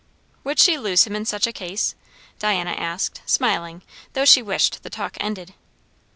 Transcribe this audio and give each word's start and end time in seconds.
"Would 0.43 0.57
she 0.57 0.79
lose 0.79 1.03
him 1.05 1.15
in 1.15 1.25
such 1.25 1.45
a 1.45 1.53
case?" 1.53 1.93
Diana 2.39 2.71
asked, 2.71 3.21
smiling, 3.27 3.83
though 4.13 4.25
she 4.25 4.41
wished 4.41 4.81
the 4.81 4.89
talk 4.89 5.15
ended. 5.19 5.53